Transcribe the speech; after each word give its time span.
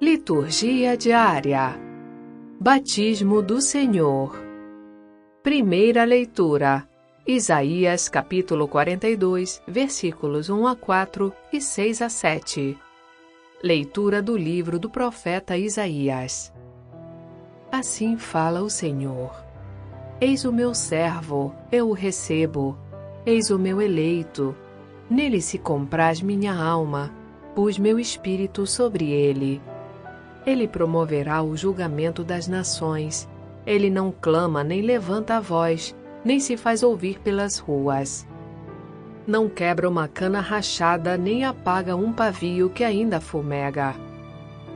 Liturgia 0.00 0.96
diária. 0.96 1.78
Batismo 2.58 3.40
do 3.40 3.60
Senhor. 3.60 4.36
Primeira 5.40 6.02
leitura. 6.02 6.86
Isaías 7.24 8.08
capítulo 8.08 8.66
42, 8.66 9.62
versículos 9.68 10.50
1 10.50 10.66
a 10.66 10.74
4 10.74 11.32
e 11.52 11.60
6 11.60 12.02
a 12.02 12.08
7. 12.08 12.76
Leitura 13.62 14.20
do 14.20 14.36
livro 14.36 14.80
do 14.80 14.90
profeta 14.90 15.56
Isaías. 15.56 16.52
Assim 17.70 18.18
fala 18.18 18.62
o 18.62 18.68
Senhor. 18.68 19.32
Eis 20.20 20.44
o 20.44 20.52
meu 20.52 20.74
servo, 20.74 21.54
eu 21.70 21.88
o 21.88 21.92
recebo. 21.92 22.76
Eis 23.24 23.48
o 23.48 23.60
meu 23.60 23.80
eleito. 23.80 24.56
Nele 25.08 25.40
se 25.40 25.56
compraz 25.56 26.20
minha 26.20 26.52
alma. 26.52 27.14
Pus 27.54 27.78
meu 27.78 27.96
espírito 27.96 28.66
sobre 28.66 29.12
ele 29.12 29.62
ele 30.46 30.68
promoverá 30.68 31.42
o 31.42 31.56
julgamento 31.56 32.22
das 32.22 32.46
nações. 32.46 33.28
Ele 33.66 33.88
não 33.88 34.12
clama 34.12 34.62
nem 34.62 34.82
levanta 34.82 35.36
a 35.36 35.40
voz, 35.40 35.96
nem 36.24 36.38
se 36.38 36.56
faz 36.56 36.82
ouvir 36.82 37.18
pelas 37.18 37.58
ruas. 37.58 38.26
Não 39.26 39.48
quebra 39.48 39.88
uma 39.88 40.06
cana 40.06 40.40
rachada, 40.40 41.16
nem 41.16 41.44
apaga 41.44 41.96
um 41.96 42.12
pavio 42.12 42.68
que 42.68 42.84
ainda 42.84 43.20
fumega. 43.20 43.94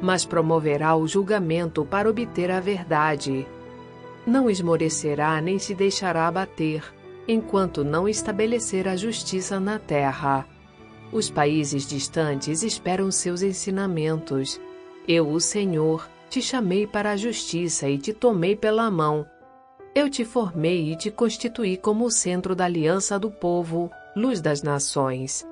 Mas 0.00 0.24
promoverá 0.24 0.96
o 0.96 1.06
julgamento 1.06 1.84
para 1.84 2.08
obter 2.08 2.50
a 2.50 2.60
verdade. 2.60 3.46
Não 4.26 4.48
esmorecerá 4.48 5.38
nem 5.40 5.58
se 5.58 5.74
deixará 5.74 6.26
abater, 6.26 6.82
enquanto 7.26 7.84
não 7.84 8.08
estabelecer 8.08 8.88
a 8.88 8.96
justiça 8.96 9.60
na 9.60 9.78
terra. 9.78 10.46
Os 11.12 11.28
países 11.28 11.86
distantes 11.86 12.62
esperam 12.62 13.10
seus 13.10 13.42
ensinamentos 13.42 14.58
eu, 15.08 15.30
o 15.30 15.40
Senhor, 15.40 16.06
te 16.28 16.42
chamei 16.42 16.86
para 16.86 17.12
a 17.12 17.16
justiça 17.16 17.88
e 17.88 17.96
te 17.96 18.12
tomei 18.12 18.54
pela 18.54 18.90
mão. 18.90 19.26
Eu 19.94 20.10
te 20.10 20.24
formei 20.24 20.92
e 20.92 20.96
te 20.96 21.10
constituí 21.10 21.78
como 21.78 22.04
o 22.04 22.10
centro 22.10 22.54
da 22.54 22.66
aliança 22.66 23.18
do 23.18 23.30
povo, 23.30 23.90
luz 24.14 24.40
das 24.40 24.62
nações, 24.62 25.46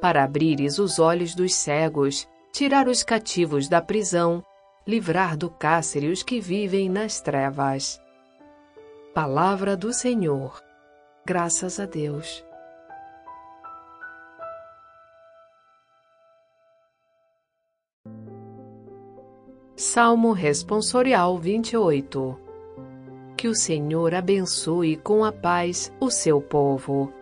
para 0.00 0.24
abrires 0.24 0.78
os 0.78 0.98
olhos 0.98 1.34
dos 1.34 1.54
cegos, 1.54 2.28
tirar 2.52 2.88
os 2.88 3.02
cativos 3.02 3.68
da 3.68 3.80
prisão, 3.80 4.42
livrar 4.86 5.36
do 5.36 5.48
cárcere 5.48 6.08
os 6.08 6.22
que 6.22 6.40
vivem 6.40 6.88
nas 6.88 7.20
trevas. 7.20 8.00
Palavra 9.14 9.76
do 9.76 9.92
Senhor. 9.92 10.60
Graças 11.24 11.80
a 11.80 11.86
Deus. 11.86 12.45
Salmo 19.78 20.32
Responsorial 20.32 21.36
28 21.36 22.40
Que 23.36 23.46
o 23.46 23.54
Senhor 23.54 24.14
abençoe 24.14 24.96
com 24.96 25.22
a 25.22 25.30
paz 25.30 25.92
o 26.00 26.10
seu 26.10 26.40
povo. 26.40 27.12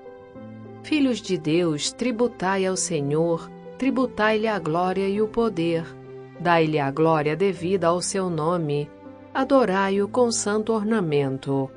Filhos 0.85 1.21
de 1.21 1.37
Deus, 1.37 1.91
tributai 1.91 2.65
ao 2.65 2.77
Senhor, 2.77 3.51
tributai-lhe 3.77 4.47
a 4.47 4.57
glória 4.61 5.09
e 5.09 5.21
o 5.21 5.27
poder. 5.27 5.85
Dai-lhe 6.39 6.79
a 6.79 6.93
glória 6.93 7.35
devida 7.35 7.89
ao 7.89 8.01
seu 8.01 8.31
nome, 8.31 8.89
adorai-o 9.35 10.07
com 10.07 10.31
santo 10.31 10.73
ornamento. 10.73 11.69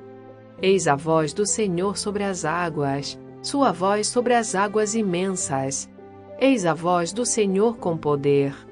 Eis 0.62 0.88
a 0.88 0.96
voz 0.96 1.34
do 1.34 1.48
Senhor 1.48 1.98
sobre 1.98 2.24
as 2.24 2.46
águas, 2.46 3.20
sua 3.42 3.72
voz 3.72 4.06
sobre 4.06 4.36
as 4.36 4.54
águas 4.54 4.94
imensas. 4.94 5.90
Eis 6.40 6.68
a 6.68 6.76
voz 6.76 7.12
do 7.12 7.26
Senhor 7.26 7.78
com 7.78 7.98
poder 7.98 8.67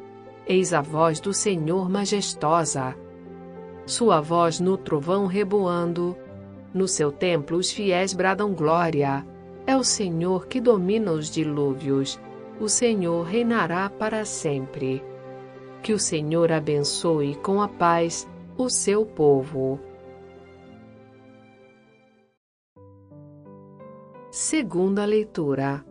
Eis 0.48 0.74
a 0.74 0.82
voz 0.82 1.20
do 1.20 1.34
Senhor 1.34 1.90
majestosa. 1.90 2.96
Sua 3.86 4.22
voz 4.22 4.60
no 4.60 4.78
trovão 4.78 5.26
reboando. 5.26 6.16
No 6.72 6.88
seu 6.88 7.12
templo 7.12 7.58
os 7.58 7.72
fiéis 7.72 8.14
bradam 8.14 8.54
glória. 8.54 9.26
É 9.66 9.76
o 9.76 9.84
Senhor 9.84 10.46
que 10.48 10.62
domina 10.62 11.12
os 11.12 11.32
dilúvios. 11.32 12.20
O 12.60 12.70
Senhor 12.70 13.24
reinará 13.24 13.90
para 13.90 14.24
sempre. 14.24 15.04
Que 15.82 15.94
o 15.94 16.00
Senhor 16.00 16.52
abençoe 16.52 17.36
com 17.36 17.62
a 17.62 17.68
paz 17.68 18.28
o 18.56 18.70
seu 18.70 19.04
povo. 19.04 19.80
Segunda 24.30 25.06
leitura. 25.06 25.84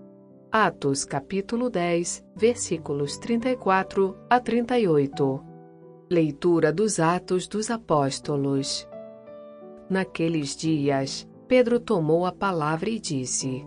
Atos 0.56 1.04
capítulo 1.04 1.68
10, 1.68 2.24
versículos 2.36 3.18
34 3.18 4.16
a 4.30 4.38
38. 4.38 5.44
Leitura 6.08 6.72
dos 6.72 7.00
Atos 7.00 7.48
dos 7.48 7.72
Apóstolos. 7.72 8.88
Naqueles 9.90 10.54
dias, 10.54 11.28
Pedro 11.48 11.80
tomou 11.80 12.24
a 12.24 12.30
palavra 12.30 12.88
e 12.88 13.00
disse: 13.00 13.66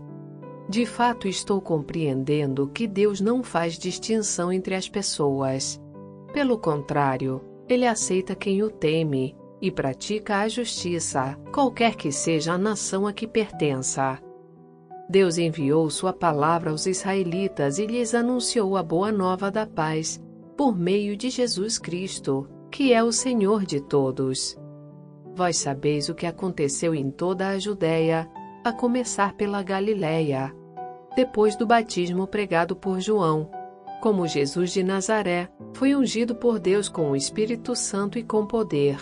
De 0.69 0.85
fato 0.85 1.27
estou 1.27 1.59
compreendendo 1.59 2.69
que 2.69 2.87
Deus 2.87 3.19
não 3.19 3.43
faz 3.43 3.77
distinção 3.77 4.49
entre 4.49 4.73
as 4.73 4.87
pessoas. 4.87 5.77
Pelo 6.31 6.57
contrário, 6.57 7.43
ele 7.67 7.85
aceita 7.85 8.33
quem 8.33 8.63
o 8.63 8.69
teme 8.69 9.35
e 9.61 9.69
pratica 9.69 10.37
a 10.37 10.47
justiça, 10.47 11.37
qualquer 11.53 11.97
que 11.97 12.13
seja 12.13 12.53
a 12.53 12.57
nação 12.57 13.05
a 13.05 13.11
que 13.11 13.27
pertença. 13.27 14.25
Deus 15.09 15.37
enviou 15.37 15.89
sua 15.89 16.11
palavra 16.11 16.71
aos 16.71 16.85
israelitas 16.85 17.79
e 17.79 17.85
lhes 17.85 18.13
anunciou 18.13 18.75
a 18.75 18.83
boa 18.83 19.11
nova 19.11 19.49
da 19.49 19.65
paz 19.65 20.21
por 20.57 20.77
meio 20.77 21.15
de 21.15 21.29
Jesus 21.29 21.77
Cristo, 21.77 22.49
que 22.69 22.91
é 22.91 23.01
o 23.01 23.11
Senhor 23.11 23.65
de 23.65 23.79
todos. 23.79 24.59
Vós 25.33 25.57
sabeis 25.57 26.09
o 26.09 26.15
que 26.15 26.25
aconteceu 26.25 26.93
em 26.93 27.09
toda 27.09 27.49
a 27.49 27.59
Judéia, 27.59 28.29
a 28.63 28.73
começar 28.73 29.33
pela 29.33 29.63
Galiléia, 29.63 30.53
depois 31.15 31.55
do 31.55 31.65
batismo 31.65 32.27
pregado 32.27 32.75
por 32.75 32.99
João, 32.99 33.49
como 34.01 34.27
Jesus 34.27 34.71
de 34.71 34.83
Nazaré 34.83 35.49
foi 35.73 35.95
ungido 35.95 36.35
por 36.35 36.59
Deus 36.59 36.89
com 36.89 37.11
o 37.11 37.15
Espírito 37.15 37.75
Santo 37.75 38.19
e 38.19 38.23
com 38.23 38.45
poder. 38.45 38.99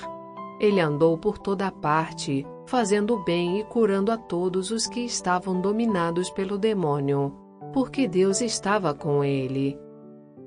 Ele 0.60 0.80
andou 0.80 1.18
por 1.18 1.38
toda 1.38 1.72
parte, 1.72 2.46
fazendo 2.66 3.18
bem 3.24 3.60
e 3.60 3.64
curando 3.64 4.12
a 4.12 4.18
todos 4.18 4.72
os 4.72 4.88
que 4.88 5.02
estavam 5.02 5.62
dominados 5.62 6.30
pelo 6.30 6.58
demônio, 6.58 7.34
porque 7.74 8.08
Deus 8.08 8.42
estava 8.42 8.94
com 8.94 9.24
ele. 9.24 9.80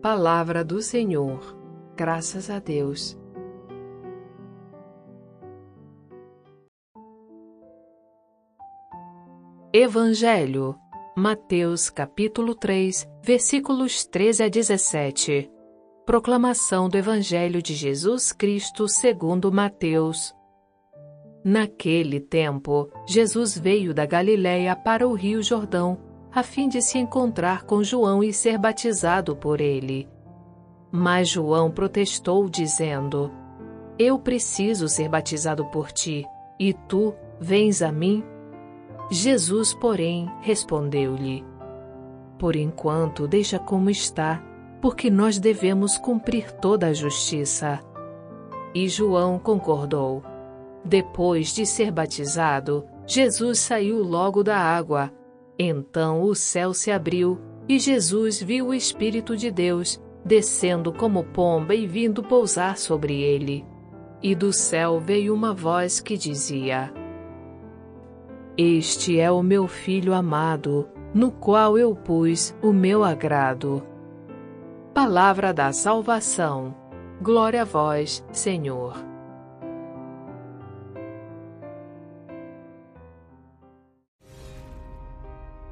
Palavra 0.03 0.65
do 0.65 0.81
Senhor. 0.81 1.57
Graças 1.97 2.51
a 2.51 2.59
Deus. 2.59 3.19
Evangelho. 9.73 10.77
Mateus 11.17 11.91
capítulo 11.91 12.55
3, 12.55 13.09
versículos 13.23 14.07
13 14.07 14.45
a 14.45 14.49
17. 14.49 15.51
Proclamação 16.07 16.89
do 16.89 16.97
Evangelho 16.97 17.61
de 17.61 17.75
Jesus 17.75 18.33
Cristo 18.33 18.89
segundo 18.89 19.51
Mateus. 19.51 20.38
Naquele 21.45 22.19
tempo, 22.19 22.91
Jesus 23.07 23.57
veio 23.57 23.95
da 23.95 24.05
Galiléia 24.05 24.75
para 24.75 25.07
o 25.07 25.15
Rio 25.15 25.43
Jordão, 25.43 25.99
a 26.33 26.43
fim 26.43 26.69
de 26.69 26.83
se 26.83 26.99
encontrar 26.99 27.65
com 27.65 27.83
João 27.83 28.23
e 28.23 28.33
ser 28.33 28.59
batizado 28.59 29.37
por 29.37 29.61
ele. 29.61 30.09
Mas 30.91 31.29
João 31.29 31.71
protestou, 31.71 32.49
dizendo: 32.49 33.31
Eu 33.99 34.19
preciso 34.19 34.89
ser 34.89 35.09
batizado 35.09 35.65
por 35.67 35.93
ti, 35.93 36.27
e 36.59 36.73
tu 36.73 37.15
vens 37.41 37.83
a 37.83 37.93
mim? 37.93 38.25
Jesus, 39.11 39.73
porém, 39.73 40.31
respondeu-lhe: 40.41 41.45
Por 42.39 42.57
enquanto, 42.57 43.29
deixa 43.29 43.59
como 43.59 43.89
está, 43.91 44.43
porque 44.81 45.11
nós 45.11 45.39
devemos 45.39 45.97
cumprir 45.97 46.53
toda 46.53 46.89
a 46.89 46.93
justiça. 46.93 47.81
E 48.75 48.89
João 48.89 49.39
concordou. 49.39 50.23
Depois 50.85 51.53
de 51.53 51.67
ser 51.67 51.91
batizado, 51.91 52.85
Jesus 53.07 53.61
saiu 53.61 54.03
logo 54.03 54.43
da 54.43 54.57
água. 54.57 55.13
Então 55.59 56.23
o 56.23 56.35
céu 56.35 56.73
se 56.73 56.91
abriu 56.91 57.39
e 57.69 57.79
Jesus 57.79 58.41
viu 58.41 58.69
o 58.69 58.75
Espírito 58.75 59.37
de 59.37 59.51
Deus 59.51 60.01
descendo 60.25 60.93
como 60.93 61.25
pomba 61.25 61.75
e 61.75 61.87
vindo 61.87 62.23
pousar 62.23 62.77
sobre 62.77 63.21
ele. 63.21 63.65
E 64.23 64.35
do 64.35 64.53
céu 64.53 64.99
veio 64.99 65.35
uma 65.35 65.55
voz 65.55 66.01
que 66.01 66.17
dizia: 66.17 66.93
Este 68.57 69.19
é 69.19 69.31
o 69.31 69.43
meu 69.43 69.67
filho 69.67 70.13
amado, 70.13 70.89
no 71.15 71.31
qual 71.31 71.79
eu 71.79 71.95
pus 71.95 72.55
o 72.63 72.73
meu 72.73 73.05
agrado. 73.05 73.83
Palavra 74.93 75.53
da 75.55 75.73
salvação. 75.73 76.75
Glória 77.23 77.63
a 77.63 77.65
vós, 77.65 78.25
Senhor. 78.33 78.97